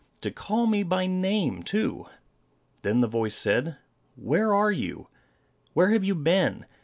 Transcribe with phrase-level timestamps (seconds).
[0.21, 2.07] To call me by name, too!
[2.81, 3.77] Then the voice said,
[4.15, 5.09] "Where are you?
[5.73, 6.65] Where have you been?